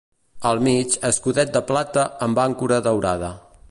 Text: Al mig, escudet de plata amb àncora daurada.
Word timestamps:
Al 0.51 0.61
mig, 0.67 0.95
escudet 1.11 1.53
de 1.59 1.63
plata 1.71 2.09
amb 2.29 2.43
àncora 2.49 2.85
daurada. 2.89 3.35